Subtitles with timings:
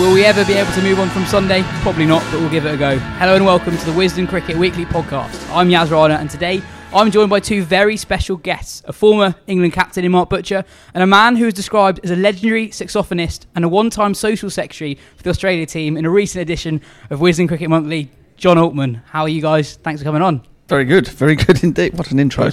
[0.00, 1.62] Will we ever be able to move on from Sunday?
[1.82, 2.98] Probably not, but we'll give it a go.
[3.18, 5.46] Hello and welcome to the Wisden Cricket Weekly podcast.
[5.54, 6.62] I'm Yaz Rana, and today
[6.94, 11.02] I'm joined by two very special guests a former England captain in Mark Butcher, and
[11.02, 14.94] a man who is described as a legendary saxophonist and a one time social secretary
[15.16, 19.02] for the Australia team in a recent edition of Wisden Cricket Monthly, John Altman.
[19.04, 19.76] How are you guys?
[19.76, 20.46] Thanks for coming on.
[20.68, 21.98] Very good, very good indeed.
[21.98, 22.48] What an intro.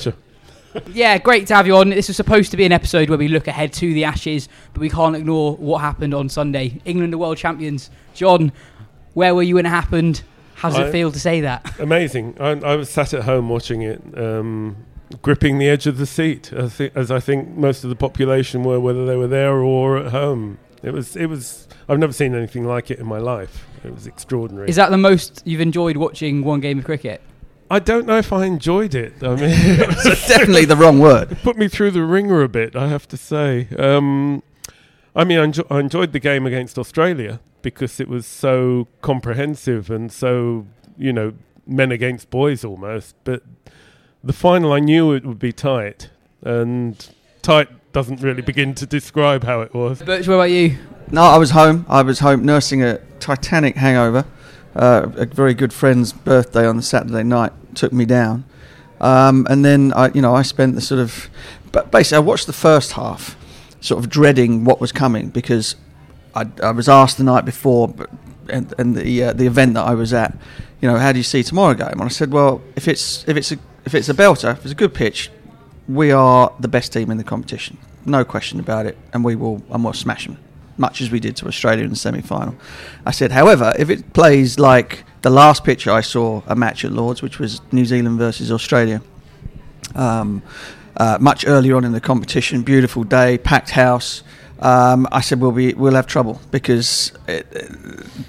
[0.94, 1.90] Yeah, great to have you on.
[1.90, 4.80] This was supposed to be an episode where we look ahead to the Ashes, but
[4.82, 6.80] we can't ignore what happened on Sunday.
[6.86, 7.90] England are world champions.
[8.14, 8.52] John,
[9.14, 10.24] where were you when it happened?
[10.56, 11.80] How does I- it feel to say that?
[11.80, 12.38] Amazing.
[12.40, 14.76] I, I was sat at home watching it, um,
[15.22, 18.64] gripping the edge of the seat, as, thi- as I think most of the population
[18.64, 20.58] were, whether they were there or at home.
[20.84, 21.16] It was.
[21.16, 21.68] It was.
[21.90, 23.66] I've never seen anything like it in my life.
[23.84, 24.70] It was extraordinary.
[24.70, 27.22] Is that the most you've enjoyed watching one game of cricket?
[27.70, 29.22] I don't know if I enjoyed it.
[29.22, 31.38] I mean, So definitely the wrong word.
[31.44, 32.76] put me through the ringer a bit.
[32.76, 33.68] I have to say.
[33.78, 34.42] Um,
[35.16, 39.90] I mean, I, enjo- I enjoyed the game against Australia because it was so comprehensive
[39.90, 40.66] and so
[40.98, 41.34] you know
[41.66, 43.16] men against boys almost.
[43.24, 43.44] But
[44.24, 46.10] the final, I knew it would be tight,
[46.42, 47.10] and
[47.42, 50.02] tight doesn't really begin to describe how it was.
[50.02, 50.78] Butch, what about you?
[51.12, 51.86] No, I was home.
[51.90, 54.26] I was home nursing a titanic hangover.
[54.78, 58.46] Uh, a very good friend's birthday on the Saturday night took me down,
[59.02, 61.30] um, and then I, you know, I spent the sort of,
[61.72, 63.36] but basically, I watched the first half,
[63.82, 65.76] sort of dreading what was coming because
[66.36, 68.10] I, I was asked the night before, but,
[68.50, 70.38] and, and the uh, the event that I was at,
[70.80, 71.94] you know, how do you see tomorrow game?
[71.94, 74.74] And I said, well, if it's if it's a if it's a belter, if it's
[74.74, 75.32] a good pitch,
[75.88, 79.64] we are the best team in the competition, no question about it, and we will
[79.72, 80.38] and we'll smash them,
[80.78, 82.56] much as we did to Australia in the semi-final.
[83.06, 86.92] I said, however, if it plays like the last pitch I saw a match at
[86.92, 89.02] Lords, which was New Zealand versus Australia,
[89.96, 90.42] um,
[90.96, 94.24] uh, much earlier on in the competition, beautiful day, packed house.
[94.60, 97.46] Um, I said we'll be we'll have trouble because it,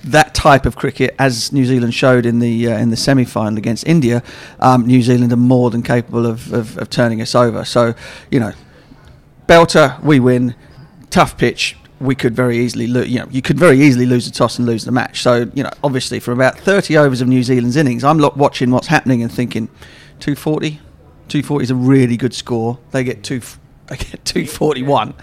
[0.04, 3.56] that type of cricket, as New Zealand showed in the uh, in the semi final
[3.56, 4.22] against India,
[4.60, 7.64] um, New Zealand are more than capable of, of, of turning us over.
[7.64, 7.94] So,
[8.30, 8.52] you know,
[9.48, 10.54] belter, we win.
[11.08, 13.08] Tough pitch, we could very easily lose.
[13.08, 15.22] You know, you could very easily lose the toss and lose the match.
[15.22, 18.70] So, you know, obviously, for about 30 overs of New Zealand's innings, I'm lo- watching
[18.70, 19.66] what's happening and thinking,
[20.20, 20.80] 240,
[21.28, 22.78] 240 is a really good score.
[22.92, 23.40] They get two.
[23.88, 25.14] They get 241,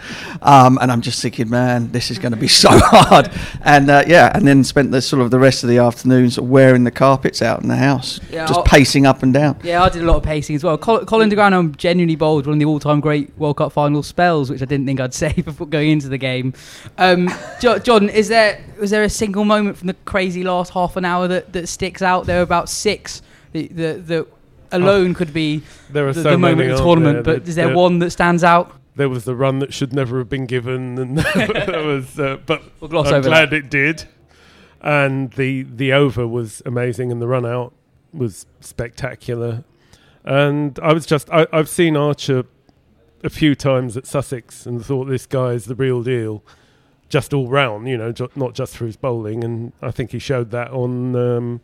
[0.41, 3.29] um, and I'm just thinking, man, this is going to be so hard.
[3.61, 6.45] And uh, yeah, and then spent the sort of the rest of the afternoon sort
[6.45, 9.59] of wearing the carpets out in the house, Yeah, just I'll- pacing up and down.
[9.63, 10.77] Yeah, I did a lot of pacing as well.
[10.79, 14.49] Col- Colin de Grandhomme genuinely bowled one of the all-time great World Cup final spells,
[14.49, 16.53] which I didn't think I'd say before going into the game.
[16.97, 17.29] Um,
[17.59, 21.05] jo- John, is there was there a single moment from the crazy last half an
[21.05, 22.25] hour that, that sticks out?
[22.25, 23.21] There were about six
[23.53, 24.27] that, that, that
[24.75, 27.23] alone could be There are the, so the moment of the tournament.
[27.25, 28.71] there, but is there that- one that stands out?
[28.97, 32.61] There was the run that should never have been given, and there was, uh, but
[32.79, 33.57] We'll gloss I'm over glad that.
[33.57, 34.05] it did.
[34.81, 37.73] And the the over was amazing, and the run out
[38.13, 39.63] was spectacular.
[40.23, 42.45] And I was just I, I've seen Archer
[43.23, 46.41] a few times at Sussex and thought this guy is the real deal.
[47.09, 49.43] just all round, you know, ju- not just through his bowling.
[49.43, 51.61] And I think he showed that on um,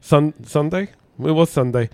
[0.00, 0.90] sun- Sunday.
[1.18, 1.88] It was Sunday.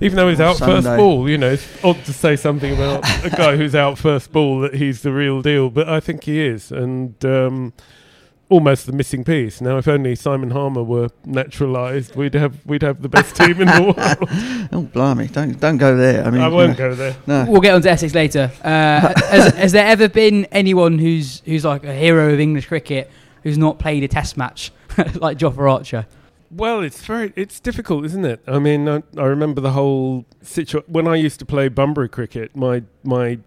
[0.00, 3.30] Even though he's out first ball, you know, it's odd to say something about a
[3.30, 6.72] guy who's out first ball that he's the real deal, but I think he is.
[6.72, 7.72] And um,
[8.52, 9.60] almost the missing piece.
[9.60, 13.66] Now, if only Simon Harmer were naturalised, we'd have we'd have the best team in
[13.66, 14.28] the world.
[14.74, 15.28] Oh, blimey!
[15.28, 16.24] Don't don't go there.
[16.24, 17.14] I mean, I won't know, go there.
[17.26, 17.44] No.
[17.46, 18.50] We'll get on to Essex later.
[18.64, 23.10] Uh, has, has there ever been anyone who's who's like a hero of English cricket
[23.42, 24.72] who's not played a Test match
[25.16, 26.06] like Jofra Archer?
[26.54, 28.42] Well, it's very it's difficult, isn't it?
[28.46, 32.54] I mean, I, I remember the whole situation when I used to play Bunbury cricket.
[32.54, 33.38] My my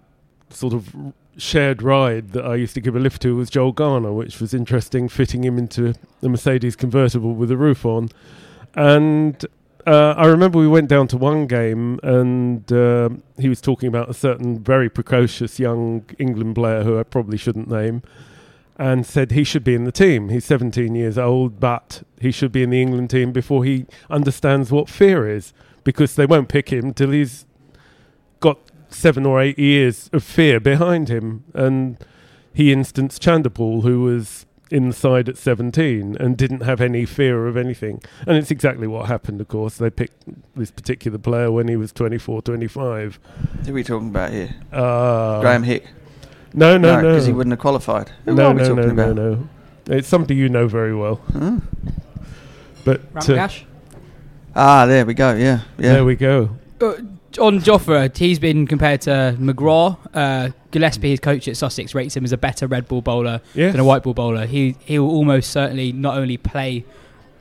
[0.50, 0.96] sort of
[1.38, 4.54] shared ride that I used to give a lift to was Joel Garner, which was
[4.56, 8.10] interesting, fitting him into the Mercedes convertible with a roof on.
[8.74, 9.46] And
[9.86, 14.10] uh, I remember we went down to one game, and uh, he was talking about
[14.10, 18.01] a certain very precocious young England player who I probably shouldn't name
[18.77, 20.30] and said he should be in the team.
[20.30, 24.72] He's 17 years old, but he should be in the England team before he understands
[24.72, 27.45] what fear is, because they won't pick him till he's
[28.39, 31.45] got seven or eight years of fear behind him.
[31.54, 31.98] And
[32.54, 38.01] he instanced Chanderpaul, who was inside at 17 and didn't have any fear of anything.
[38.25, 39.77] And it's exactly what happened, of course.
[39.77, 40.24] They picked
[40.56, 43.19] this particular player when he was 24, 25.
[43.66, 44.56] Who are we talking about here?
[44.72, 45.86] Uh, Graham Hick.
[46.56, 47.02] No, no, no.
[47.02, 48.10] because he wouldn't have qualified.
[48.25, 49.16] Who no, are we no, talking no, about?
[49.16, 49.50] no, no.
[49.96, 51.22] It's somebody you know very well.
[51.34, 51.57] Huh?
[52.84, 53.48] But uh,
[54.56, 55.34] Ah, there we go.
[55.34, 55.94] Yeah, yeah.
[55.94, 56.52] there we go.
[56.80, 56.94] Uh,
[57.42, 59.98] on Jofra, he's been compared to McGrath.
[60.13, 63.74] Uh, Gillespie, his coach at Sussex, rates him as a better red ball bowler Yes.
[63.74, 64.46] than a white ball bowler.
[64.46, 66.86] He he will almost certainly not only play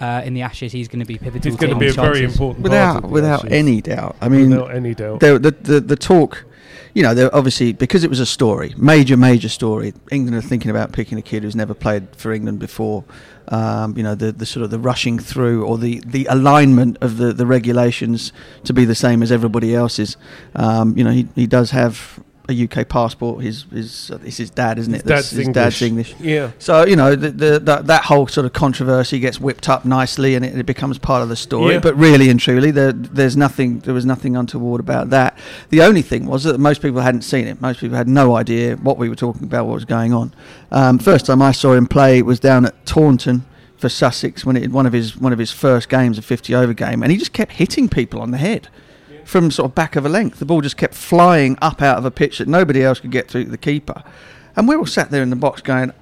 [0.00, 1.48] uh, in the Ashes, he's going to be pivotal.
[1.52, 2.32] He's going to to be a his very chances.
[2.40, 3.52] important part without of the without Ashes.
[3.52, 4.16] any doubt.
[4.20, 5.20] I mean, without any doubt.
[5.20, 6.44] the, the the the talk,
[6.94, 9.92] you know, they're obviously because it was a story, major major story.
[10.12, 13.04] England are thinking about picking a kid who's never played for England before.
[13.48, 17.16] Um, you know, the the sort of the rushing through or the the alignment of
[17.16, 18.32] the the regulations
[18.62, 20.16] to be the same as everybody else's.
[20.54, 23.42] Um, you know, he he does have a UK passport.
[23.42, 25.04] His his it's his dad, isn't it?
[25.04, 25.54] That's- dad's his English.
[25.54, 26.14] dad's English.
[26.20, 26.50] Yeah.
[26.58, 30.34] So you know the, the, that that whole sort of controversy gets whipped up nicely,
[30.34, 31.74] and it, it becomes part of the story.
[31.74, 31.80] Yeah.
[31.80, 33.80] But really and truly, there, there's nothing.
[33.80, 35.38] There was nothing untoward about that.
[35.70, 37.60] The only thing was that most people hadn't seen it.
[37.60, 40.34] Most people had no idea what we were talking about, what was going on.
[40.70, 43.44] Um, first time I saw him play was down at Taunton
[43.76, 46.74] for Sussex when it one of his one of his first games, a 50 over
[46.74, 48.68] game, and he just kept hitting people on the head.
[49.24, 52.04] From sort of back of a length, the ball just kept flying up out of
[52.04, 54.02] a pitch that nobody else could get through to the keeper,
[54.56, 55.92] and we're all sat there in the box going,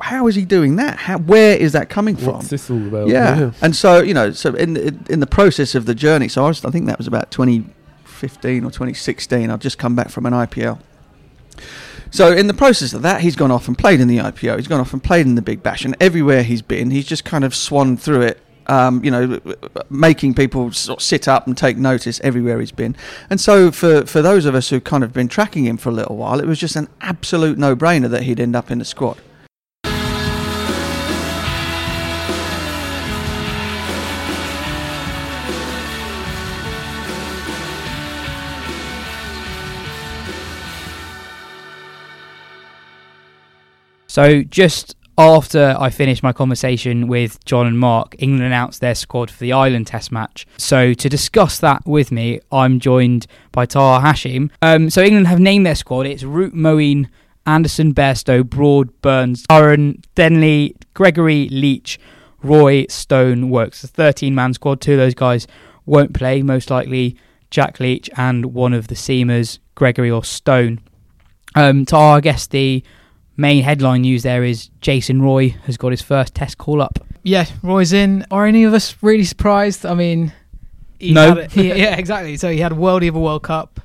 [0.00, 0.96] how is he doing that?
[0.98, 2.34] How, where is that coming from?
[2.34, 3.08] What's this all about?
[3.08, 3.52] yeah.
[3.62, 6.48] and so you know, so in in in the process of the journey, so I,
[6.48, 9.50] was, I think that was about 2015 or 2016.
[9.50, 10.78] I'd just come back from an IPL.
[12.10, 14.56] So in the process of that, he's gone off and played in the IPL.
[14.56, 17.24] He's gone off and played in the Big Bash, and everywhere he's been, he's just
[17.24, 18.40] kind of swanned through it.
[18.66, 19.40] Um, you know,
[19.90, 22.96] making people sort of sit up and take notice everywhere he's been.
[23.28, 25.92] And so, for, for those of us who've kind of been tracking him for a
[25.92, 28.84] little while, it was just an absolute no brainer that he'd end up in the
[28.84, 29.18] squad.
[44.14, 49.30] So just after I finished my conversation with John and Mark, England announced their squad
[49.30, 50.46] for the Ireland Test match.
[50.56, 54.50] So to discuss that with me, I'm joined by Taha Hashim.
[54.60, 56.06] Um, so England have named their squad.
[56.06, 57.08] It's Root Moeen,
[57.46, 62.00] Anderson, Bairstow, Broad, Burns, Curran, Denley, Gregory, Leach,
[62.42, 63.84] Roy, Stone, Woakes.
[63.84, 64.80] A 13-man squad.
[64.80, 65.46] Two of those guys
[65.86, 67.16] won't play, most likely
[67.50, 70.80] Jack Leach and one of the seamers, Gregory or Stone.
[71.54, 72.82] Um, Taha, I guess the
[73.36, 76.98] main headline news there is Jason Roy has got his first test call up.
[77.22, 78.26] Yeah, Roy's in.
[78.30, 79.84] Are any of us really surprised?
[79.86, 80.32] I mean,
[81.00, 81.38] No.
[81.38, 82.36] a- he- yeah, exactly.
[82.36, 83.80] So he had a worldie of a World Cup.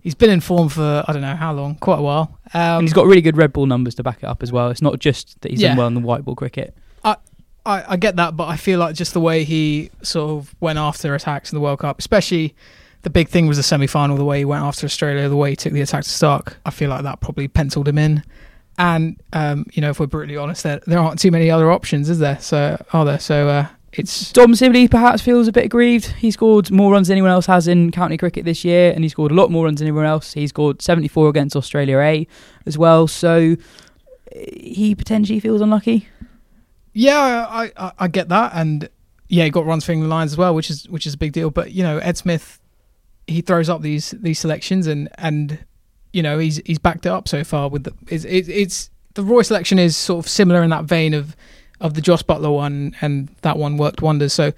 [0.00, 2.38] He's been in form for I don't know how long, quite a while.
[2.52, 4.68] Um, and he's got really good red ball numbers to back it up as well.
[4.68, 5.68] It's not just that he's Yeah.
[5.68, 6.76] done well in the white ball cricket.
[7.66, 10.78] I, I get that, but I feel like just the way he sort of went
[10.78, 12.54] after attacks in the World Cup, especially
[13.00, 15.48] the big thing was the semi final, the way he went after Australia, the way
[15.48, 16.58] he took the attack to Stark.
[16.66, 18.22] I feel like that probably penciled him in.
[18.78, 22.08] And um, you know, if we're brutally honest, there there aren't too many other options,
[22.08, 22.38] is there?
[22.40, 23.20] So are there?
[23.20, 26.06] So uh, it's Dom Sibley perhaps feels a bit aggrieved.
[26.06, 29.08] He scored more runs than anyone else has in county cricket this year, and he
[29.08, 30.32] scored a lot more runs than anyone else.
[30.32, 32.26] He scored 74 against Australia A
[32.66, 33.56] as well, so
[34.34, 36.08] he potentially feels unlucky.
[36.92, 38.88] Yeah, I, I I get that, and
[39.28, 41.32] yeah, he got runs for England Lions as well, which is which is a big
[41.32, 41.50] deal.
[41.50, 42.60] But you know, Ed Smith,
[43.26, 45.64] he throws up these these selections, and and
[46.14, 49.22] you know he's he's backed it up so far with the it's it, it's the
[49.22, 51.36] Roy selection is sort of similar in that vein of
[51.80, 54.32] of the Jos Buttler one, and that one worked wonders.
[54.32, 54.52] So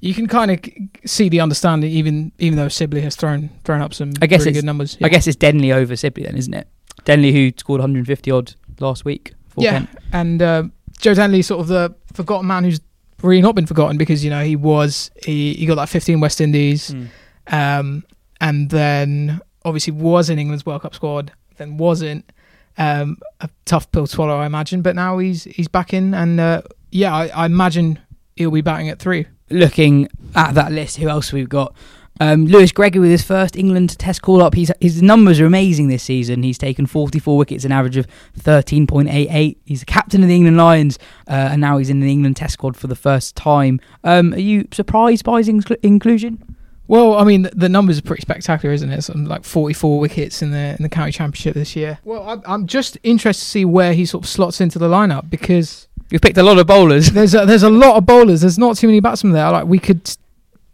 [0.00, 0.60] you can kind of
[1.08, 4.50] see the understanding, even even though Sibley has thrown thrown up some I guess really
[4.50, 4.98] it's- good numbers.
[5.02, 6.66] I guess it's Denley over Sibley then, isn't it?
[7.04, 9.90] Denley who scored 150 odd last week for yeah, Kent.
[10.12, 10.62] and uh,
[10.98, 12.80] Joe Denley, sort of the forgotten man who's
[13.22, 16.40] really not been forgotten because you know he was he, he got that 15 West
[16.40, 17.08] Indies, Mm.
[17.52, 18.04] um,
[18.40, 22.32] and then obviously was in England's World Cup squad, then wasn't.
[22.78, 26.38] Um, a tough pill to swallow, I imagine, but now he's he's back in, and
[26.38, 27.98] uh, yeah, I, I imagine
[28.36, 29.26] he'll be batting at three.
[29.50, 31.74] Looking at that list, who else we've got?
[32.18, 34.54] Um, Lewis Gregory with his first England Test call up.
[34.54, 36.42] He's, his numbers are amazing this season.
[36.42, 38.06] He's taken 44 wickets, an average of
[38.40, 39.56] 13.88.
[39.64, 42.54] He's the captain of the England Lions, uh, and now he's in the England Test
[42.54, 43.80] squad for the first time.
[44.02, 46.55] Um, are you surprised by his inclu- inclusion?
[46.88, 49.02] Well, I mean, the, numbers are pretty spectacular, isn't it?
[49.02, 51.98] Something like 44 wickets in the in the county championship this year.
[52.04, 55.28] Well, I'm, I'm just interested to see where he sort of slots into the lineup
[55.28, 57.10] because You've picked a lot of bowlers.
[57.10, 58.42] there's a, there's a lot of bowlers.
[58.42, 59.50] There's not too many batsmen there.
[59.50, 60.08] Like we could,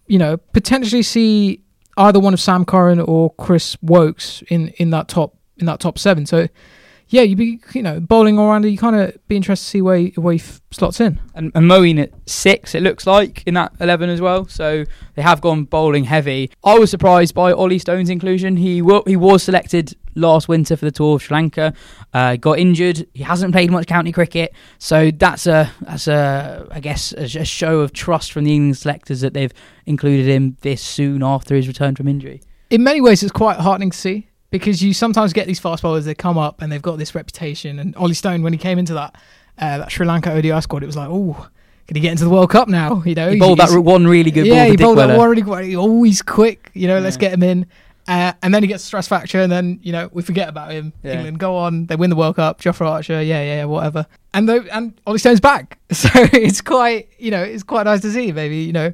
[0.06, 1.60] you know, potentially see
[1.96, 5.98] either one of Sam Curran or Chris Woakes in in that top in that top
[5.98, 6.26] seven.
[6.26, 6.48] So.
[7.12, 8.64] Yeah, you'd be, you know, bowling all around.
[8.64, 11.20] You kind of be interested to see where he, where he f- slots in.
[11.34, 14.46] and, and Moeen at six, it looks like, in that 11 as well.
[14.48, 16.50] So they have gone bowling heavy.
[16.64, 18.56] I was surprised by Ollie Stone's inclusion.
[18.56, 21.74] He, wa- he was selected last winter for the tour of Sri Lanka,
[22.14, 23.06] uh, got injured.
[23.12, 24.54] He hasn't played much county cricket.
[24.78, 28.78] So that's a, that's a I guess, a, a show of trust from the England
[28.78, 29.52] selectors that they've
[29.84, 32.40] included him this soon after his return from injury.
[32.70, 36.04] in many ways, it's quite heartening to see because you sometimes get these fast bowlers
[36.04, 37.80] that come up and they've got this reputation.
[37.80, 39.16] And Ollie Stone, when he came into that
[39.58, 41.48] uh, that Sri Lanka ODI squad, it was like, oh,
[41.88, 43.02] can he get into the World Cup now?
[43.06, 45.28] You know, He bowled that one really good ball yeah, for he bowled that one
[45.30, 45.74] really good.
[45.74, 46.70] Always quick.
[46.74, 47.66] You know, let's get him in.
[48.08, 50.72] Uh, and then he gets a stress fracture, and then you know we forget about
[50.72, 50.92] him.
[51.04, 51.14] Yeah.
[51.14, 52.60] England go on, they win the World Cup.
[52.60, 54.06] Jofra Archer, yeah, yeah, yeah, whatever.
[54.34, 58.10] And though, and Ollie Stone's back, so it's quite, you know, it's quite nice to
[58.10, 58.32] see.
[58.32, 58.92] Maybe you know,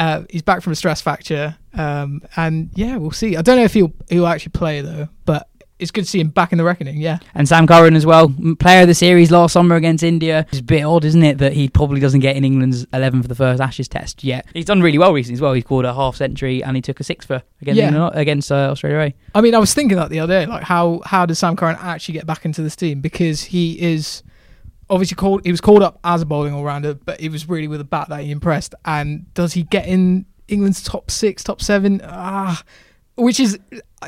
[0.00, 3.36] uh, he's back from a stress fracture, um, and yeah, we'll see.
[3.36, 5.46] I don't know if he'll he'll actually play though, but
[5.78, 7.00] it's good to see him back in the reckoning.
[7.00, 10.44] Yeah, And Sam Curran as well, player of the series last summer against India.
[10.50, 13.28] It's a bit odd, isn't it, that he probably doesn't get in England's 11 for
[13.28, 14.44] the first Ashes test yet.
[14.52, 15.54] He's done really well recently as well.
[15.54, 17.88] He scored a half century and he took a six for against, Yeah.
[17.88, 18.98] England, against uh, Australia
[19.34, 19.38] A.
[19.38, 21.76] I mean, I was thinking that the other day, like how how does Sam Curran
[21.80, 23.00] actually get back into this team?
[23.00, 24.22] Because he is
[24.90, 25.44] obviously called.
[25.44, 27.84] He was called up as a bowling all rounder, but it was really with a
[27.84, 28.74] bat that he impressed.
[28.84, 32.00] And does he get in England's top six, top seven?
[32.04, 32.62] Ah,
[33.14, 33.58] which is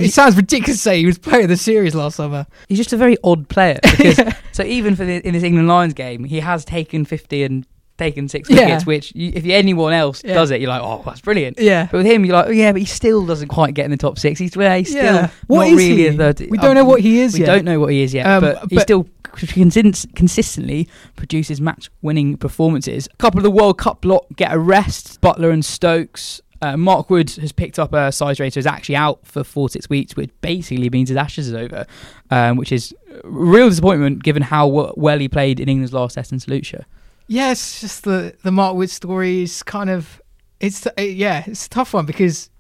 [0.01, 2.47] it sounds ridiculous to say he was player of the series last summer.
[2.69, 3.79] He's just a very odd player.
[3.83, 7.67] Because, so even for the, in this England Lions game, he has taken 50 and
[8.03, 8.61] taken six Yeah.
[8.67, 10.35] wickets, which you, if anyone else Yeah.
[10.35, 11.59] does it, you're like, oh, that's brilliant.
[11.59, 11.89] Yeah.
[11.91, 13.97] But with him, you're like, oh, yeah, but he still doesn't quite get in the
[13.97, 14.39] top six.
[14.39, 15.31] He's, well, he's still Yeah.
[15.47, 16.07] What not is really he?
[16.09, 16.47] a third.
[16.51, 17.47] We don't know what he is We yet.
[17.47, 23.09] don't know what he is yet, Um, but he still consist- consistently produces match-winning performances.
[23.13, 25.21] A couple of the World Cup lot get a rest.
[25.21, 26.41] Buttler and Stokes.
[26.61, 29.89] Uh, Mark Wood has picked up a side strain, is actually out for four six
[29.91, 31.85] weeks, which basically means his Ashes is over,
[32.31, 32.95] um, which is
[33.25, 36.49] a real disappointment given how w- well he played in England's last test in St
[36.51, 36.87] Lucia.
[37.27, 40.21] Yeah, it's just the the Mark Wood story is kind of
[40.61, 42.51] it's uh, yeah, it's a tough one because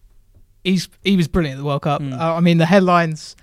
[0.64, 2.00] he's he was brilliant at the World Cup.
[2.00, 2.18] Mm.
[2.18, 3.36] Uh, I mean, the headlines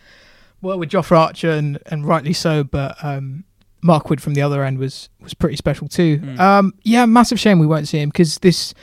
[0.62, 3.44] were with Jofra Archer and and rightly so, but um,
[3.82, 6.20] Mark Wood from the other end was was pretty special too.
[6.20, 6.40] Mm.
[6.40, 8.74] Um, yeah, massive shame we won't see him because this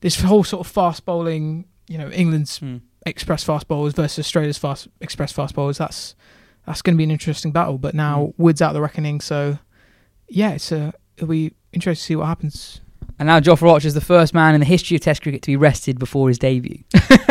[0.00, 2.80] this whole sort of fast bowling, you know, England's Mm.
[3.06, 5.78] express fast bowlers versus Australia's fast express fast bowlers.
[5.78, 6.14] That's
[6.66, 7.78] that's going to be an interesting battle.
[7.78, 8.34] But now Mm.
[8.38, 9.58] Wood's out of the reckoning, so
[10.28, 12.80] yeah, it's a it'll be interesting to see what happens.
[13.18, 15.48] And now Jofra Archer is the first man in the history of Test cricket to
[15.48, 16.82] be rested before his debut.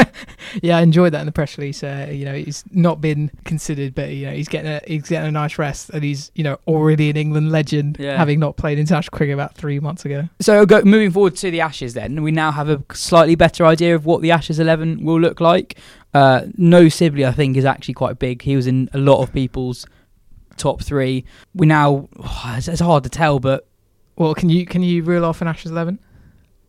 [0.64, 1.84] Yeah, I enjoyed that in the press release.
[1.84, 5.28] Uh, you know, he's not been considered, but you know, he's getting a he's getting
[5.28, 8.18] a nice rest, and he's you know already an England legend, Yeah.
[8.18, 10.28] having not played international cricket about three months ago.
[10.42, 13.94] So go, moving forward to the Ashes, then we now have a slightly better idea
[13.96, 15.78] of what the Ashes eleven will look like.
[16.16, 18.42] Uh, no Sibley, I think, is actually quite big.
[18.42, 19.86] He was in a lot of people's
[20.58, 21.26] top three.
[21.54, 22.10] We now
[22.58, 23.68] it's, it's hard to tell, but
[24.20, 25.98] Well, can you can you reel off an Ashes eleven?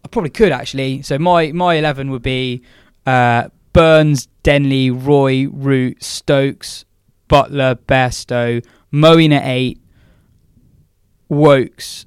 [0.04, 1.02] I probably could actually.
[1.02, 2.62] So my my eleven would be
[3.06, 6.84] uh, Burns, Denley, Roy, Root, Stokes,
[7.28, 9.80] Buttler, Bairstow, Moeen at eight,
[11.28, 12.06] Woakes,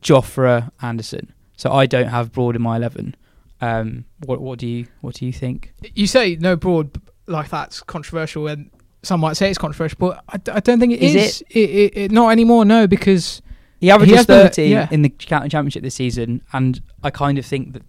[0.00, 1.32] Jofra, Anderson.
[1.56, 3.14] So I don't have Broad in my eleven.
[3.60, 5.72] Um, what what do you what do you think?
[5.94, 8.70] You say no broad b- like that's controversial, and
[9.02, 11.40] some might say it's controversial, but I, d- I don't think it Is is.
[11.48, 11.56] It?
[11.56, 12.66] It, it, not anymore.
[12.66, 13.40] No, because
[13.80, 14.88] He averages has been- thirty yeah.
[14.90, 17.82] in the county championship this season, and I kind of think that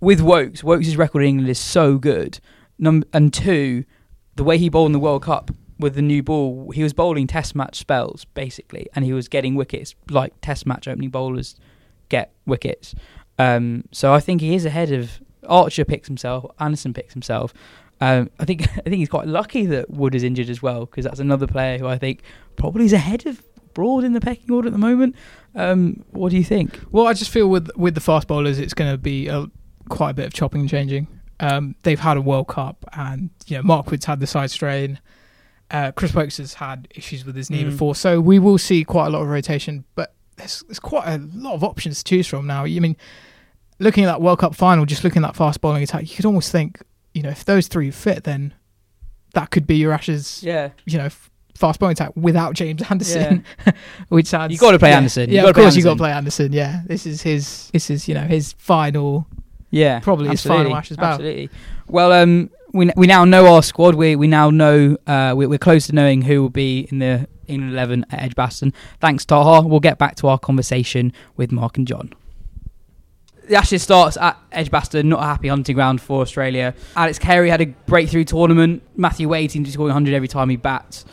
[0.00, 2.38] with Woakes, Woakes' record in England is so good.
[2.78, 3.84] Num- and two,
[4.36, 7.26] the way he bowled in the World Cup with the new ball, he was bowling
[7.26, 11.56] test match spells basically, and he was getting wickets like test match opening bowlers
[12.08, 12.94] get wickets.
[13.38, 17.52] Um, so I think he is ahead of Archer picks himself, Anderson picks himself.
[18.00, 21.04] Um, I think I think he's quite lucky that Wood is injured as well because
[21.04, 22.22] that's another player who I think
[22.56, 23.42] probably is ahead of
[23.76, 25.14] Broad in the pecking order at the moment.
[25.54, 26.80] Um, what do you think?
[26.90, 29.46] Well, I just feel with with the fast bowlers, it's going to be a,
[29.88, 31.06] quite a bit of chopping and changing.
[31.40, 34.98] Um, they've had a World Cup, and you know Mark Wood's had the side strain.
[35.70, 37.70] Uh, Chris Woakes has had issues with his knee Mm.
[37.70, 39.84] before, so we will see quite a lot of rotation.
[39.94, 42.64] But there's, there's quite a lot of options to choose from now.
[42.64, 42.96] I mean,
[43.78, 46.24] looking at that World Cup final, just looking at that fast bowling attack, you could
[46.24, 46.80] almost think,
[47.14, 48.54] you know, if those three fit, then
[49.34, 53.44] that could be your Ashes, Yeah, you know, f- fast bowling attack without James Anderson,
[54.08, 54.52] which adds.
[54.52, 55.30] You gotta play yeah, Anderson.
[55.30, 56.52] You Yeah, of course you got to play Anderson.
[56.52, 57.70] Yeah, this is his.
[57.72, 59.26] This is you know his final.
[59.70, 61.14] yeah, Probably his final Ashes bout.
[61.14, 61.50] Absolutely.
[61.88, 63.94] Well, um, we we now know our squad.
[63.94, 67.28] We we now know uh, we, we're close to knowing who will be in the
[67.46, 68.72] England eleven at Edgbaston.
[69.00, 69.66] Thanks, Taha.
[69.66, 72.12] We'll get back to our conversation with Mark and John.
[73.48, 76.74] The Ashes starts at Edgbaston, not a happy hunting ground for Australia.
[76.96, 78.82] Alex Carey had a breakthrough tournament.
[78.96, 81.04] Matthew Wade seems to be scoring 100 every time he bats.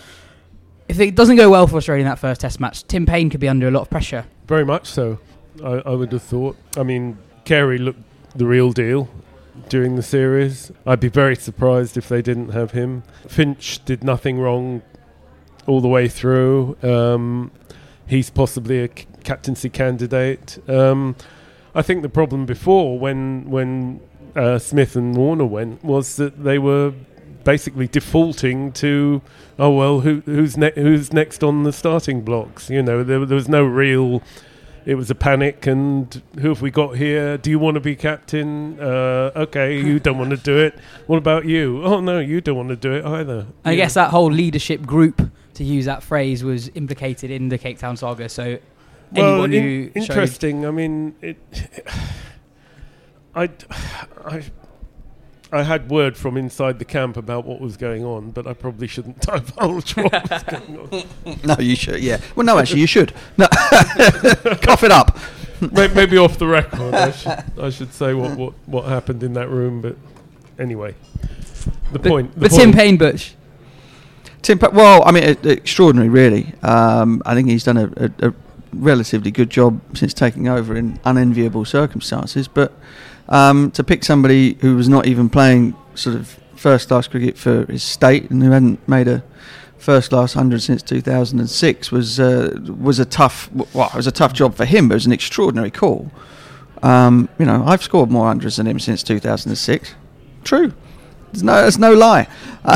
[0.88, 3.40] If it doesn't go well for Australia in that first Test match, Tim Paine could
[3.40, 4.26] be under a lot of pressure.
[4.48, 5.20] Very much so.
[5.64, 6.58] I, I would have thought.
[6.78, 8.02] I mean, Carey looked
[8.36, 9.08] the real deal
[9.70, 10.72] during the series.
[10.86, 13.04] I'd be very surprised if they didn't have him.
[13.28, 14.82] Finch did nothing wrong
[15.68, 16.76] all the way through.
[16.84, 17.52] Um,
[18.08, 20.58] he's possibly a c- captaincy candidate.
[20.68, 21.16] Um,
[21.76, 24.02] I think the problem before, when when
[24.36, 26.94] uh, Smith and Warner went, was that they were
[27.44, 29.22] basically defaulting to,
[29.60, 32.70] oh well, who, who's ne- who's next on the starting blocks?
[32.70, 34.22] You know, there, there was no real.
[34.86, 37.38] It was a panic, and who have we got here?
[37.38, 38.78] Do you want to be captain?
[38.82, 40.78] Uh, okay, you don't want to do it.
[41.08, 41.82] What about you?
[41.86, 43.48] Oh no, you don't want to do it either.
[43.64, 45.22] I You guess that whole leadership group,
[45.54, 48.28] to use that phrase, was implicated in the Cape Town saga.
[48.28, 48.60] So
[49.14, 50.66] Well, anyone in- who showed- interesting.
[50.66, 51.38] I mean, it.
[53.36, 53.50] I,
[54.26, 54.44] I,
[55.54, 58.88] I had word from inside the camp about what was going on, but I probably
[58.88, 60.80] shouldn't divulge what was going
[61.26, 61.40] on.
[61.44, 62.02] No, you should.
[62.02, 62.20] Yeah.
[62.36, 63.14] Well, no, actually, you should.
[63.38, 63.48] No,
[64.62, 65.18] cough it up.
[65.72, 69.50] Maybe off the record, I should, I should say what, what, what happened in that
[69.50, 69.82] room.
[69.82, 69.96] But
[70.60, 70.96] anyway,
[71.94, 72.34] the but, point.
[72.34, 73.36] The but Tim point- Paine Butch,
[74.42, 76.54] Tim, Pa- well, I mean, e- extraordinary, really.
[76.64, 78.34] Um, I think he's done a, a, a
[78.74, 82.50] relatively good job since taking over in unenviable circumstances.
[82.50, 82.74] But
[83.34, 87.66] um, to pick somebody who was not even playing sort of first class cricket for
[87.66, 89.24] his state and who hadn't made a
[89.78, 94.34] first class hundred since 2006 was uh, was a tough well, it was a tough
[94.34, 96.12] job for him, but it was an extraordinary call.
[96.84, 99.96] Um, you know, I've scored more hundreds than him since 2006.
[100.44, 100.74] True.
[101.32, 102.28] There's no, there's no lie.
[102.64, 102.70] Do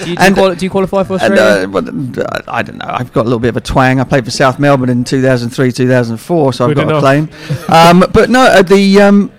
[0.00, 1.68] you, do, you and- do you qualify for and, Australia?
[1.68, 2.86] uh, but, uh, I don't know.
[2.88, 4.00] I've got a little bit of a twang.
[4.00, 6.96] I played for South Melbourne in 2003, 2004, so I've got enough.
[6.96, 7.28] a claim.
[7.68, 9.30] um, but no, uh, the, um,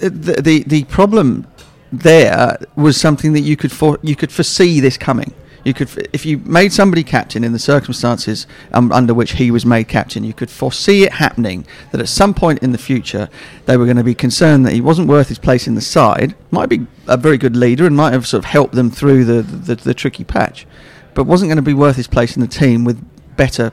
[0.00, 1.46] the the the problem
[1.92, 5.32] there was something that you could for, you could foresee this coming.
[5.64, 9.66] You could, if you made somebody captain in the circumstances um, under which he was
[9.66, 11.66] made captain, you could foresee it happening.
[11.90, 13.28] That at some point in the future,
[13.66, 16.34] they were going to be concerned that he wasn't worth his place in the side.
[16.50, 19.42] Might be a very good leader and might have sort of helped them through the
[19.42, 20.66] the, the tricky patch,
[21.14, 23.04] but wasn't going to be worth his place in the team with
[23.36, 23.72] better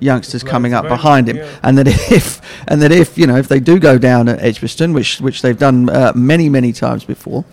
[0.00, 1.36] youngsters coming up behind him.
[1.36, 1.58] yeah.
[1.62, 4.92] And that if and that if you know if they do go down at Edgbaston,
[4.92, 7.44] which which they've done uh, many many times before,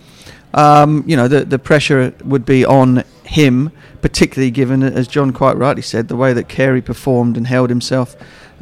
[0.54, 3.70] um, you know the the pressure would be on him,
[4.02, 8.16] particularly given as John quite rightly said the way that Carey performed and held himself.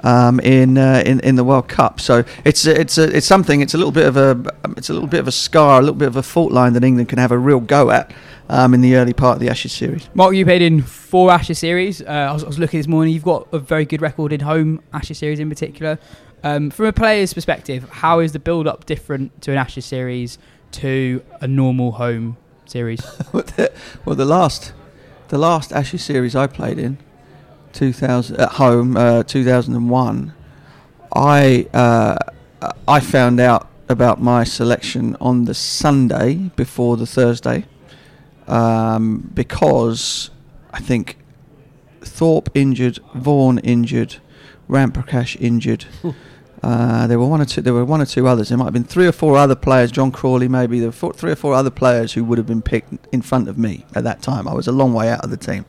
[0.05, 3.62] Um, in, uh, in in the World Cup, so it's it's a, it's something.
[3.62, 4.38] It's a little bit of a
[4.77, 6.85] it's a little bit of a scar, a little bit of a fault line that
[6.85, 8.12] England can have a real go at
[8.49, 10.09] um, in the early part of the Ashes series.
[10.15, 12.03] Mark, you played in four Ashes series.
[12.03, 13.15] Uh, I, was, I was looking this morning.
[13.15, 15.99] You've got a very good record in home Ashes series in particular.
[16.43, 20.39] Um, from a player's perspective, how is the build-up different to an Ashes series
[20.73, 23.01] to a normal home series?
[24.05, 24.73] well, the last,
[25.29, 26.99] the last Ashes series I played in,
[27.73, 30.35] 2000 at home, uh, 2001.
[31.15, 32.17] I uh,
[32.89, 37.65] I found out about my selection on the Sunday before the Thursday,
[38.49, 40.31] um, because
[40.73, 41.19] I think
[42.01, 44.17] Thorpe injured, Vaughan injured,
[44.69, 45.87] Ramprakash injured.
[46.63, 47.61] Uh, there were one or two.
[47.61, 48.49] There were one or two others.
[48.49, 49.93] There might have been three or four other players.
[49.93, 50.81] John Crawley, maybe.
[50.81, 53.49] There were four, three or four other players who would have been picked in front
[53.49, 54.49] of me at that time.
[54.49, 55.65] I was a long way out of the team,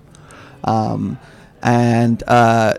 [0.63, 1.19] um,
[1.63, 2.75] and uh,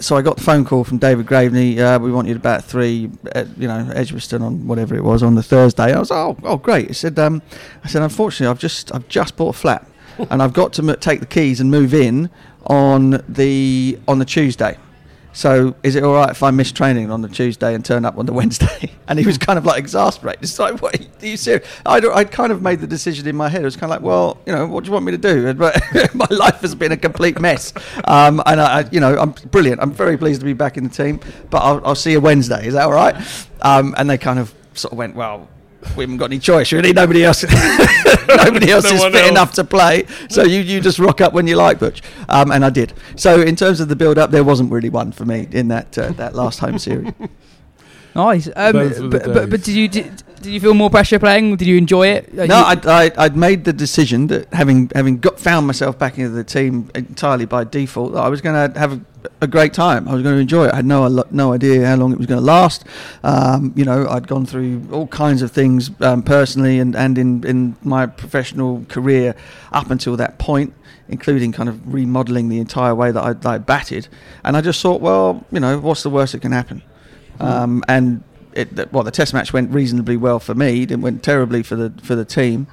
[0.00, 1.78] so I got the phone call from David Graveney.
[1.78, 5.34] Uh, we want you bat three, at, you know, Edgbaston on whatever it was on
[5.34, 5.94] the Thursday.
[5.94, 6.90] I was oh, oh great.
[6.90, 7.42] I said, um,
[7.84, 9.86] I said, unfortunately, I've just I've just bought a flat.
[10.30, 12.30] and I've got to m- take the keys and move in
[12.66, 14.76] on the on the Tuesday.
[15.32, 18.18] So is it all right if I miss training on the Tuesday and turn up
[18.18, 18.90] on the Wednesday?
[19.06, 20.42] And he was kind of like exasperated.
[20.42, 21.66] It's like, what are you serious?
[21.86, 23.62] I'd, I'd kind of made the decision in my head.
[23.62, 25.54] It was kind of like, well, you know, what do you want me to do?
[25.58, 25.80] But
[26.14, 27.72] my life has been a complete mess.
[28.04, 29.80] Um, and I, I, you know, I'm brilliant.
[29.80, 31.20] I'm very pleased to be back in the team.
[31.50, 32.66] But I'll, I'll see you Wednesday.
[32.66, 33.16] Is that all right?
[33.62, 35.48] Um, and they kind of sort of went, well,
[35.96, 36.92] we haven't got any choice really.
[36.92, 37.42] Nobody else,
[38.28, 39.30] nobody else No is fit else.
[39.30, 40.06] enough to play.
[40.28, 42.02] So you, you just rock up when you like, Butch.
[42.28, 42.92] Um, and I did.
[43.16, 45.96] So in terms of the build up, there wasn't really one for me in that
[45.96, 47.12] uh, that last home series.
[48.14, 48.48] Nice.
[48.56, 51.56] Um, Those but, but, but did you did, did you feel more pressure playing?
[51.56, 52.32] Did you enjoy it?
[52.32, 56.18] No, you- I'd, I, I'd made the decision that having having got found myself back
[56.18, 59.00] into the team entirely by default, that I was going to have a,
[59.42, 60.08] a great time.
[60.08, 60.72] I was going to enjoy it.
[60.72, 62.84] I had no no idea how long it was going to last.
[63.22, 67.44] Um, you know, I'd gone through all kinds of things um, personally and, and in,
[67.44, 69.34] in my professional career
[69.72, 70.72] up until that point,
[71.08, 74.08] including kind of remodeling the entire way that I, that I batted.
[74.44, 76.82] And I just thought, well, you know, what's the worst that can happen?
[77.40, 78.22] Um, and
[78.54, 80.82] it, the- well, the test match went reasonably well for me.
[80.82, 82.66] It went terribly for the for the team.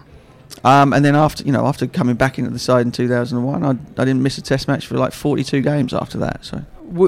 [0.64, 3.70] Um, and then after you know after coming back into the side in 2001, I,
[3.70, 6.46] I didn't miss a test match for like 42 games after that.
[6.46, 6.64] So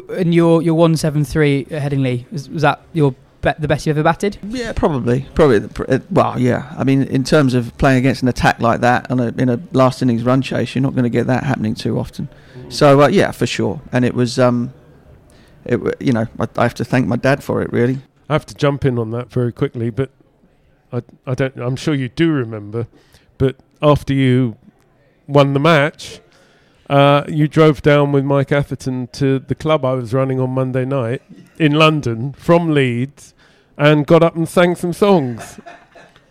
[0.09, 3.85] and your your one seven three at Headingley was, was that your be- the best
[3.85, 4.37] you ever batted?
[4.43, 5.69] yeah, probably probably
[6.11, 6.73] well yeah.
[6.77, 9.59] I mean, in terms of playing against an attack like that on a, in a
[9.71, 12.27] last innings run chase, you're not going to get that happening too often.
[12.69, 13.79] So uh, yeah, for sure.
[13.91, 14.73] And it was um,
[15.67, 17.99] it you know I, I have to thank my dad for it really.
[18.29, 20.11] I have to jump in on that very quickly, but
[20.91, 21.57] I, I don't.
[21.57, 22.87] I'm sure you do remember.
[23.37, 24.57] But after you
[25.27, 26.19] won the match,
[26.89, 30.85] uh, you drove down with Mike Atherton to the club I was running on Monday
[30.85, 31.21] night
[31.57, 33.33] in London from Leeds,
[33.77, 35.59] and got up and sang some songs.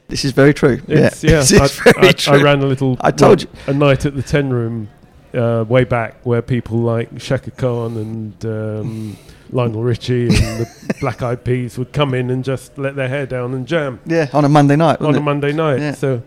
[0.08, 0.80] This is very true.
[0.86, 2.38] It's, yeah, yeah, I, very I, true.
[2.38, 2.96] I ran a little.
[3.00, 3.48] I told you.
[3.66, 4.88] a night at the Ten Room
[5.34, 9.16] uh, way back where people like Chaka Khan and um,
[9.50, 13.26] Lionel Richie and the Black Eyed Peas would come in and just let their hair
[13.26, 15.00] down and jam Yeah, on a Monday night.
[15.00, 15.24] on wasn't a it?
[15.24, 15.80] Monday night.
[15.80, 15.92] Yeah.
[15.92, 16.22] So,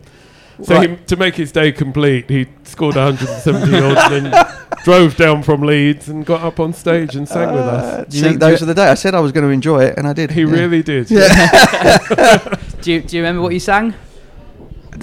[0.63, 0.89] so Right.
[0.91, 4.45] he, to make his day complete, he scored 170 odd and then
[4.83, 7.67] drove down from Leeds and got up on stage and sang with Uh,
[8.07, 8.13] us.
[8.13, 8.89] You see, those are the days.
[8.89, 10.31] I said I was going to enjoy it, and I did.
[10.31, 10.51] He yeah.
[10.51, 11.07] really did.
[12.81, 13.93] Do you, do you remember what you sang?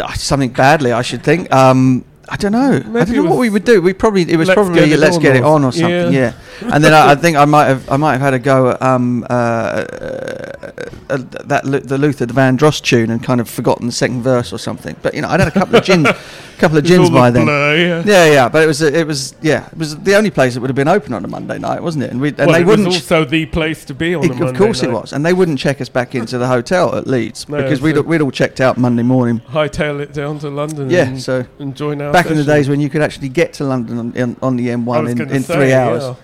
[0.00, 1.52] Ah, something badly, I should think.
[1.54, 2.72] Um, I don't know.
[3.00, 3.80] I don't know what we would do.
[3.80, 6.12] We probably it was Let's probably Get It let's On get it on or something.
[6.12, 6.32] yeah.
[6.62, 6.74] Yeah.
[6.74, 8.82] and then I, I think I might have I might have had a go at
[8.82, 10.70] um, uh, uh,
[11.10, 14.52] uh, that Lu- the Luther the Vandross tune and kind of forgotten the second verse
[14.52, 14.96] or something.
[15.02, 16.08] But you know, I'd had a couple of gins,
[16.58, 17.44] couple of gins by a then.
[17.44, 18.02] blur, yeah.
[18.04, 20.70] Yeah, yeah, but it was it was yeah, it was the only place that would
[20.70, 22.10] have been open on a Monday night, wasn't it?
[22.10, 22.86] And we and well, they it wouldn't.
[22.88, 25.24] was also the place to be on It- a Monday of course it was, and
[25.24, 28.30] they wouldn't check us back into the hotel at Leeds No, because we'd, we'd all
[28.32, 29.40] checked out Monday morning.
[29.40, 32.68] Hightail it down to London Yeah, and, so and join our back in the days
[32.68, 35.54] when you could actually get to London on, in, on the M1 in, in say,
[35.54, 36.02] three hours.
[36.02, 36.14] yeah.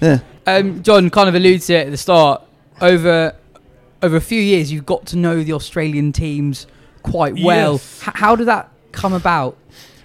[0.00, 0.18] Yeah.
[0.46, 2.42] Um, John kind of alludes to it at the start.
[2.80, 3.34] Over
[4.02, 6.66] over a few years, you've got to know the Australian teams
[7.02, 7.72] quite well.
[7.74, 8.02] Yes.
[8.06, 9.56] H- how did that come about?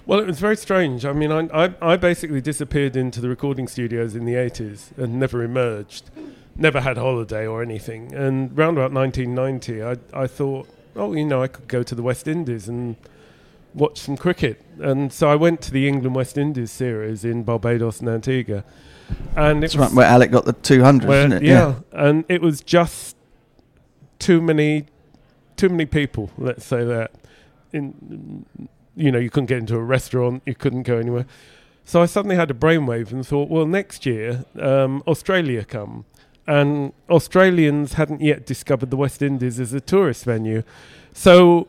[0.06, 1.06] Well, it was very strange.
[1.06, 5.20] I mean, I, I, I basically disappeared into the recording studios in the 80s and
[5.20, 6.10] never emerged.
[6.56, 8.14] Never had holiday or anything.
[8.14, 12.02] And round about 1990, I, I thought, oh, you know, I could go to the
[12.02, 12.96] West Indies and
[13.74, 14.62] watch some cricket.
[14.80, 18.64] And so I went to the England West Indies series in Barbados and Antigua.
[19.36, 21.44] And it's right, where Alec got the 200, where- isn't it?
[21.44, 23.16] Yeah, and it was just
[24.20, 24.86] too many,
[25.58, 26.30] too many people.
[26.38, 27.12] Let's say that.
[27.72, 28.46] In,
[28.96, 31.26] you know, you couldn't get into a restaurant, you couldn't go anywhere.
[31.86, 36.06] So I suddenly had a brainwave and thought, well, next year um, Australia come,
[36.46, 40.64] and Australians hadn't yet discovered the West Indies as a tourist venue,
[41.14, 41.68] so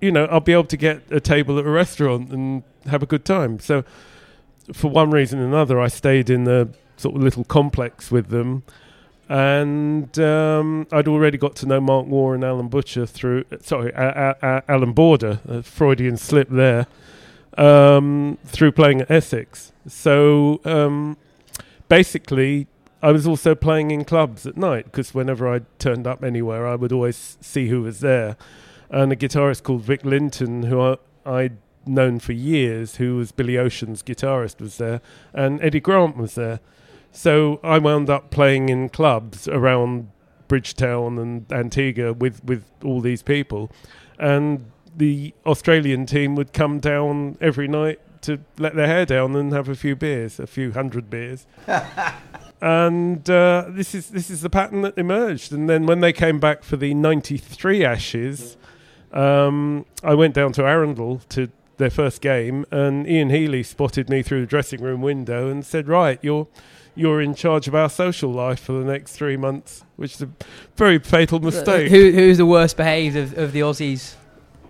[0.00, 3.06] you know I'll be able to get a table at a restaurant and have a
[3.06, 3.58] good time.
[3.60, 3.84] So
[4.72, 8.62] for one reason or another, I stayed in the sort of little complex with them.
[9.28, 14.36] And um, I'd already got to know Mark Moore and Alan Butcher through, sorry, a-
[14.42, 16.86] a- Alan Border, a Freudian slip there,
[17.56, 19.72] um, through playing at Essex.
[19.86, 21.16] So um,
[21.88, 22.66] basically,
[23.02, 26.74] I was also playing in clubs at night because whenever I turned up anywhere, I
[26.74, 28.36] would always see who was there.
[28.90, 33.56] And a guitarist called Vic Linton, who I, I'd known for years, who was Billy
[33.56, 35.00] Ocean's guitarist, was there,
[35.32, 36.60] and Eddie Grant was there.
[37.12, 40.10] So I wound up playing in clubs around
[40.48, 43.70] Bridgetown and Antigua with, with all these people.
[44.18, 49.52] And the Australian team would come down every night to let their hair down and
[49.52, 51.46] have a few beers, a few hundred beers.
[52.60, 55.52] and uh, this is this is the pattern that emerged.
[55.52, 58.56] And then when they came back for the '93 Ashes,
[59.12, 64.22] um, I went down to Arundel to their first game, and Ian Healy spotted me
[64.22, 66.48] through the dressing room window and said, "Right, you're."
[66.96, 70.28] You're in charge of our social life for the next three months, which is a
[70.76, 71.88] very fatal mistake.
[71.88, 74.16] Who, who's the worst behaved of, of the Aussies?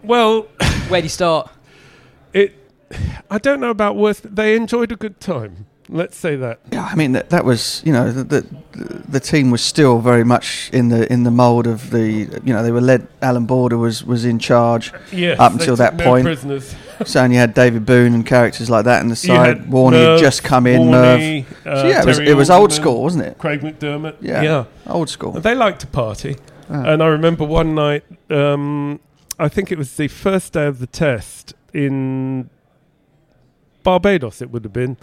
[0.03, 0.47] Well,
[0.89, 1.51] Where do you start?
[2.33, 2.55] it.
[3.31, 4.21] I don't know about worse.
[4.21, 5.67] But they enjoyed a good time.
[5.93, 6.61] Let's say that.
[6.71, 8.47] Yeah, I mean that, that was you know the, the
[9.09, 12.03] the team was still very much in the in the mould of the
[12.45, 13.09] you know they were led.
[13.21, 16.25] Alan Border was was in charge Yes, up until that no point.
[16.25, 16.75] prisoners.
[17.07, 19.65] So and you had David Boon and characters like that in the side.
[19.71, 20.83] Warney had just come in.
[20.83, 21.67] Warney, Merv.
[21.67, 23.39] uh, So yeah, it was, it was old school, wasn't it?
[23.39, 24.17] Craig McDermott.
[24.21, 24.65] Yeah, yeah.
[24.87, 25.33] old school.
[25.33, 26.37] They liked to party.
[26.69, 26.85] Ah.
[26.93, 29.01] And I remember one night, um,
[29.39, 32.51] I think it was the first day of the test in
[33.83, 34.97] Barbados, it would have been.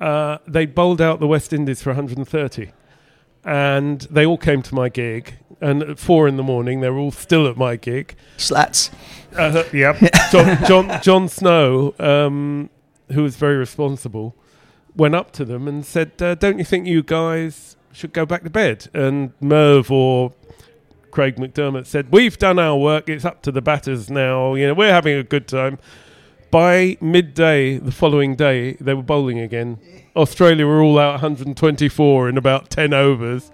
[0.00, 2.72] Uh, they bowled out the West Indies for 130.
[3.44, 5.34] And they all came to my gig.
[5.60, 8.14] And at four in the morning, they were all still at my gig.
[8.38, 8.90] Slats.
[9.36, 9.98] Uh, yep.
[10.32, 12.70] John, John, John Snow, um,
[13.12, 14.34] who was very responsible,
[14.96, 18.42] went up to them and said, uh, "Don't you think you guys should go back
[18.44, 20.32] to bed?" And Merv or
[21.10, 23.10] Craig McDermott said, "We've done our work.
[23.10, 24.54] It's up to the batters now.
[24.54, 25.78] You know, we're having a good time."
[26.50, 29.78] By midday the following day, they were bowling again.
[30.16, 33.52] Australia were all out 124 in about 10 overs,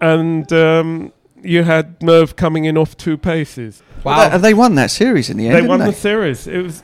[0.00, 3.82] and um, you had Merv coming in off two paces.
[4.04, 5.54] Well, they, they won that series in the end.
[5.54, 5.86] They didn't won they?
[5.86, 6.46] the series.
[6.46, 6.82] It was,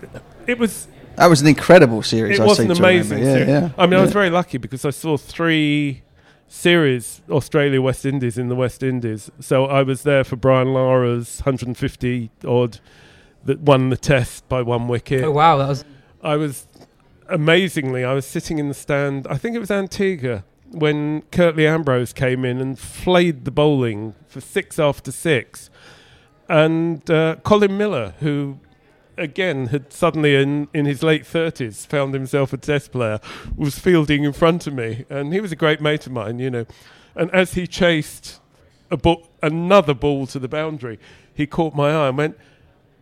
[0.49, 2.39] it was, That was an incredible series.
[2.39, 3.39] it I was seem an amazing remember.
[3.41, 3.71] Yeah, series.
[3.77, 3.83] yeah.
[3.83, 6.03] I mean, I was very lucky because I saw three
[6.49, 9.31] series Australia West Indies in the West Indies.
[9.41, 12.81] So I was there for Brian Lara's 150 odd
[13.45, 15.25] that won the test by one wicket.
[15.25, 15.85] Oh wow, that was
[16.23, 16.67] I was
[17.29, 19.27] amazingly, I was sitting in the stand.
[19.29, 24.41] I think it was Antigua when Curtly Ambrose came in and flayed the bowling for
[24.41, 25.71] six after six,
[26.49, 28.59] and uh, Colin Miller, who
[29.19, 33.21] again had suddenly in in his late thirties found himself a test player,
[33.57, 36.51] was fielding in front of me, and he was a great mate of mine, you
[36.51, 36.67] know,
[37.15, 38.41] and as he chased
[38.91, 40.99] a ball, another ball to the boundary,
[41.35, 42.37] he caught my eye and went.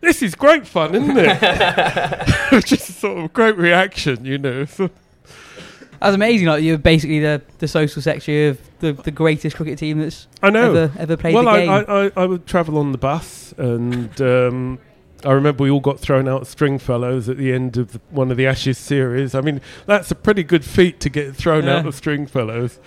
[0.01, 1.39] This is great fun, isn't it?
[2.65, 4.65] Just a sort of great reaction, you know.
[4.65, 6.47] That's amazing.
[6.47, 10.49] Like you're basically the, the social secretary of the, the greatest cricket team that's I
[10.49, 10.73] know.
[10.73, 11.69] ever ever played well, the I, game.
[11.69, 14.79] I, I, I would travel on the bus, and um,
[15.23, 18.31] I remember we all got thrown out of Stringfellows at the end of the, one
[18.31, 19.35] of the Ashes series.
[19.35, 21.89] I mean, that's a pretty good feat to get thrown out Yeah.
[21.89, 22.79] of Stringfellows.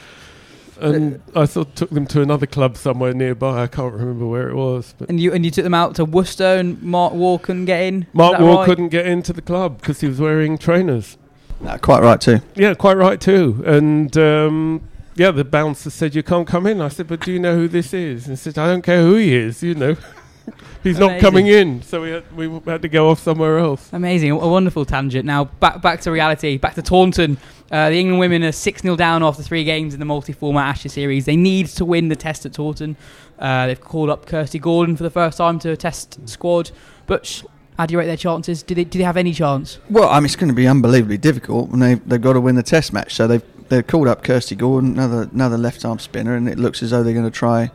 [0.81, 3.63] And I sort of took them to another club somewhere nearby.
[3.63, 6.05] I can't remember where it was, but and you and you took them out to
[6.05, 8.07] Worcester, and Mark Waugh couldn't get in.
[8.13, 8.67] Mark that Waugh right?
[8.67, 11.17] couldn't get into the club because he was wearing trainers.
[11.61, 12.41] No, quite right too.
[12.55, 13.63] Yeah, quite right too.
[13.67, 16.81] And um, yeah, the bouncer said you can't come in.
[16.81, 18.27] I said, but do you know who this is?
[18.27, 19.63] And he said, I don't care who he is.
[19.63, 19.97] You know,
[20.83, 21.83] he's not coming in.
[21.83, 23.91] So we had, we had to go off somewhere else.
[23.93, 25.25] Amazing, a wonderful tangent.
[25.25, 27.39] Now back back to reality, back to Taunton.
[27.71, 30.93] Uh, the England women are six 0 down after three games in the multi-format Ashes
[30.93, 31.25] series.
[31.25, 32.97] They need to win the Test at Taunton.
[33.39, 36.71] Uh, they've called up Kirsty Gordon for the first time to a Test squad.
[37.07, 37.43] But sh-
[37.77, 38.63] how do you rate their chances?
[38.63, 39.79] Do they do they have any chance?
[39.91, 42.55] Well, I mean, it's going to be unbelievably difficult, and they they've got to win
[42.55, 43.15] the Test match.
[43.15, 46.83] So they've they've called up Kirsty Gordon, another another left arm spinner, and it looks
[46.83, 47.71] as though they're going to try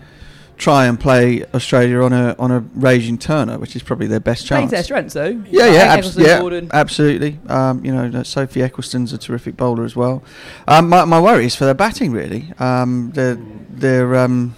[0.59, 4.45] try and play Australia on a on a raging Turner, which is probably their best
[4.45, 4.71] Plays chance.
[4.71, 5.41] their strengths though.
[5.49, 7.39] Yeah, yeah, abs- yeah, absolutely.
[7.47, 10.21] Um, you know, Sophie Ecclestone's a terrific bowler as well.
[10.67, 12.53] Um, my, my worry is for their batting, really.
[12.59, 14.55] Um, they're they're um,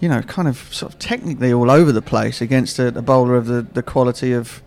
[0.00, 3.36] you know kind of sort of technically all over the place against a, a bowler
[3.36, 4.62] of the, the quality of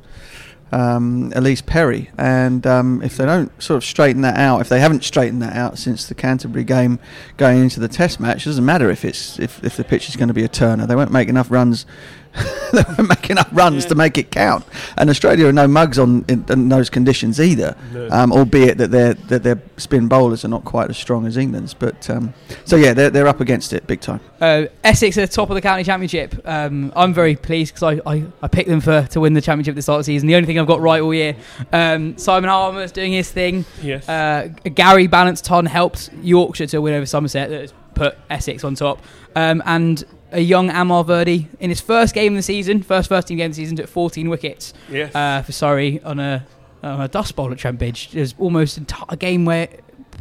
[0.71, 4.79] um, Ellyse Perry, and um, if they don't sort of straighten that out, if they
[4.79, 6.99] haven't straightened that out since the Canterbury game
[7.37, 10.15] going into the Test match, it doesn't matter if it's if, if the pitch is
[10.15, 10.85] going to be a turner.
[10.85, 11.85] They won't make enough runs.
[12.73, 14.65] they won't make enough runs to make it count.
[14.97, 17.75] And Australia are no mugs on in, in those conditions either.
[17.93, 18.09] No.
[18.09, 21.73] Um, albeit that their that their spin bowlers are not quite as strong as England's.
[21.73, 22.33] But um,
[22.65, 24.19] so yeah, they're they're up against it big time.
[24.39, 26.39] Uh, Essex are at the top of the county championship.
[26.45, 29.71] Um, I'm very pleased because I, I, I picked them for to win the championship
[29.71, 30.27] at the start of the season.
[30.27, 31.35] The only thing I've got right all year.
[31.71, 33.65] Um, Simon Harmer's doing his thing.
[33.81, 34.07] Yes.
[34.07, 37.49] Uh, Gary Ballance-Ton helped Yorkshire to win over Somerset.
[37.49, 39.01] That has put Essex on top.
[39.35, 43.27] Um, and a young Amar Virdi in his first game of the season, first first
[43.27, 45.13] team game of the season, took 14 wickets yes.
[45.15, 46.45] uh, for Surrey on a,
[46.83, 48.09] on a dust bowl at Trent Bridge.
[48.13, 49.69] It was almost enti- a game where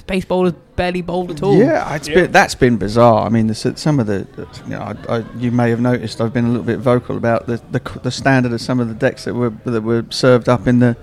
[0.06, 1.56] pace bowlers barely bowled at all.
[1.56, 2.14] Yeah, it's Yeah.
[2.14, 3.26] Been, that's been bizarre.
[3.26, 6.20] I mean, the, some of the, the- you know, I, I, you may have noticed
[6.20, 8.94] I've been a little bit vocal about the, the the standard of some of the
[8.94, 10.96] decks that were that were served up in the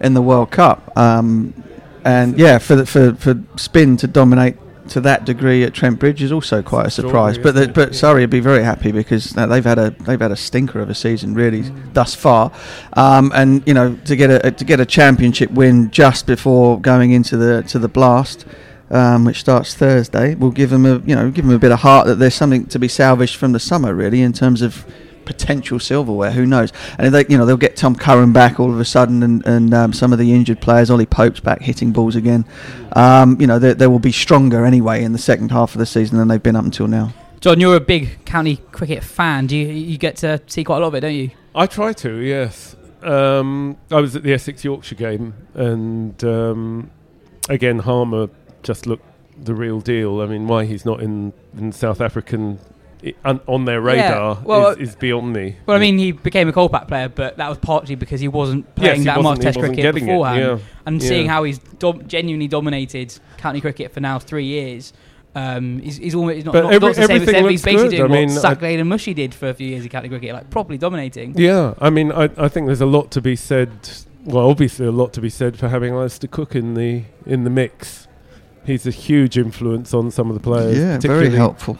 [0.00, 0.96] in the World Cup.
[0.96, 1.52] Um,
[2.04, 4.56] and yeah, for the, for for spin to dominate
[4.90, 7.38] to that degree at Trent Bridge is also quite a surprise.
[7.38, 7.98] But the, but Yeah.
[7.98, 10.94] Surrey would be very happy because they've had a they've had a stinker of a
[10.94, 12.52] season really thus far,
[12.94, 17.12] um, and you know to get a to get a championship win just before going
[17.12, 18.44] into the to the blast.
[18.88, 21.80] Um, which starts Thursday, will give them a you know give them a bit of
[21.80, 24.86] heart that there's something to be salvaged from the summer really in terms of
[25.26, 26.30] potential silverware.
[26.30, 26.72] Who knows?
[26.98, 29.74] And they, you know, they'll get Tom Curran back all of a sudden, and, and
[29.74, 32.46] um, some of the injured players, Ollie Pope's back hitting balls again.
[32.92, 35.86] Um, you know, they, they will be stronger anyway in the second half of the
[35.86, 37.12] season than they've been up until now.
[37.40, 39.46] John, you're a big county cricket fan.
[39.46, 41.30] Do you you get to see quite a lot of it, don't you?
[41.54, 42.74] I try to, yes.
[43.02, 46.90] Um, I was at the Essex Yorkshire game, and um,
[47.48, 48.30] again, Harmer
[48.62, 49.04] just looked
[49.44, 50.20] the real deal.
[50.20, 52.58] I mean, why he's not in, in South African
[53.04, 53.14] i-
[53.46, 55.56] on their radar well, is, is beyond me.
[55.66, 58.64] Well, I mean, he became a Kolpak player, but that was partly because he wasn't
[58.66, 60.40] Yes, playing he that wasn't- much Test cricket beforehand.
[60.40, 60.58] yeah.
[60.86, 61.08] And Yeah.
[61.08, 64.92] seeing how he's dom- genuinely dominated county cricket for now three years,
[65.34, 67.44] um, he's, he's almost he's not, But not, every- not the same everything extent.
[67.44, 68.08] but He's looks basically good.
[68.08, 70.08] doing I mean, what I- Saqlain and Mushy did for a few years in county
[70.08, 71.34] cricket, like properly dominating.
[71.36, 73.70] Yeah, I mean, I, I think there's a lot to be said.
[74.24, 77.50] Well, obviously, a lot to be said for having Alastair Cook in the in the
[77.50, 78.08] mix.
[78.64, 80.76] He's a huge influence on some of the players.
[80.76, 81.78] yeah, very helpful.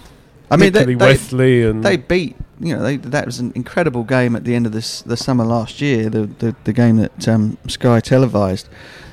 [0.50, 2.36] I mean, they, particularly they, Wesley and they beat.
[2.58, 5.44] You know, they, that was an incredible game at the end of this the summer
[5.44, 6.08] last year.
[6.08, 8.68] The the, the game that um, Sky televised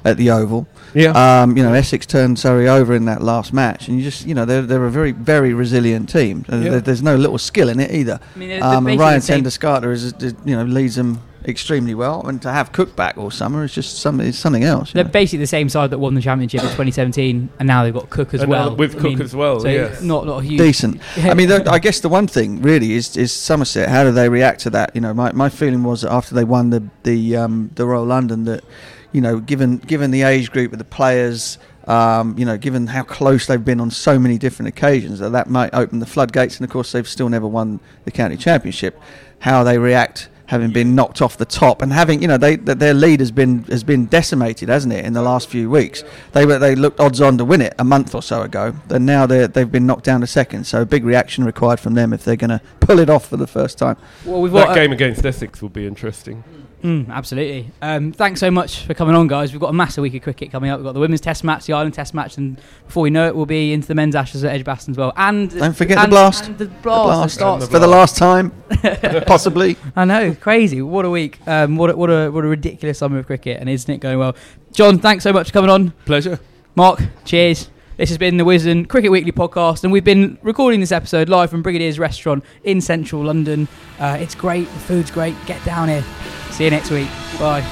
[0.05, 0.67] at the Oval.
[0.93, 1.11] yeah.
[1.41, 4.33] Um, you know, Essex turned Surrey over in that last match, and you just, you
[4.35, 6.43] know, they're, they're a very, very resilient team.
[6.51, 6.79] Uh, Yeah.
[6.79, 8.19] there's no little skill in it either.
[8.35, 11.21] I mean, they're- Um, they're and Ryan the same- is, is, you know, leads them
[11.45, 14.93] extremely well, and to have Cook back all summer is just something, it's something else.
[14.93, 15.09] They're know.
[15.09, 18.33] basically the same side that won the championship in 2017, and now they've got Cook
[18.33, 18.75] as And well.
[18.75, 20.01] with I Cook mean, as well, so yes.
[20.01, 20.59] not not a huge.
[20.59, 21.01] decent.
[21.17, 23.89] I mean, I guess the one thing really is is Somerset.
[23.89, 24.95] How do they react to that?
[24.95, 28.05] You know, my, my feeling was that after they won the the um, the Royal
[28.05, 28.63] London that,
[29.11, 31.57] you know, given given the age group of the players.
[31.85, 35.49] Um, you know, given how close they've been on so many different occasions, that that
[35.49, 36.55] might open the floodgates.
[36.55, 38.97] And of course, they've still never won the county championship.
[39.39, 42.77] How they react, having been knocked off the top, and having you know, they that
[42.77, 46.03] their lead has been has been decimated, hasn't it, in the last few weeks?
[46.33, 49.05] They were they looked odds on to win it a month or so ago, and
[49.05, 50.65] now they they've been knocked down to second.
[50.65, 53.37] So a big reaction required from them if they're going to pull it off for
[53.37, 53.97] the first time.
[54.25, 56.43] well, we've that got, uh, game against Essex will be interesting.
[56.83, 57.71] Mm, absolutely.
[57.81, 59.53] Um, thanks so much for coming on, guys.
[59.53, 60.79] We've got a massive week of cricket coming up.
[60.79, 63.35] We've got the women's test match, the Ireland test match, and before we know it,
[63.35, 65.13] we'll be into the men's ashes at Edgbaston as well.
[65.15, 66.47] And Don't forget the blast.
[66.47, 67.05] and the The blast.
[67.07, 67.21] blast.
[67.23, 68.51] that starts- for the last time,
[69.27, 69.77] possibly.
[69.95, 70.81] I know, crazy.
[70.81, 71.39] What a week.
[71.47, 74.19] Um, what a, what a what a ridiculous summer of cricket, and isn't it going
[74.19, 74.35] well?
[74.73, 75.91] John, thanks so much for coming on.
[76.05, 76.39] Pleasure.
[76.75, 77.69] Mark, cheers.
[77.95, 81.49] This has been the Wisden Cricket Weekly podcast, and we've been recording this episode live
[81.51, 83.67] from Brigadier's Restaurant in central London.
[83.99, 85.35] Uh, it's great, the food's great.
[85.45, 86.03] Get down here.
[86.53, 87.09] See you next week.
[87.39, 87.63] Bye.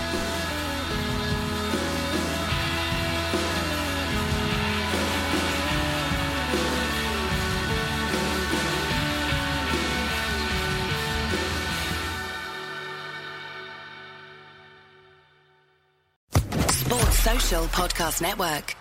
[16.71, 18.75] Sports Social Podcast Network.